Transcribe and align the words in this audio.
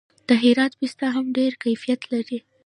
د 0.27 0.29
هرات 0.43 0.73
پسته 0.79 1.05
هم 1.15 1.25
ډیر 1.37 1.51
کیفیت 1.63 2.01
لري. 2.13 2.39